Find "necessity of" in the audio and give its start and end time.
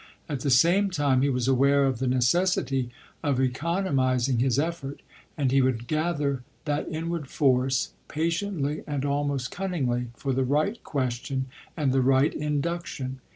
2.07-3.39